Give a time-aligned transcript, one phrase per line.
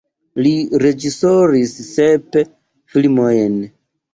[0.45, 2.41] Li reĝisoris sep
[2.95, 3.63] filmojn.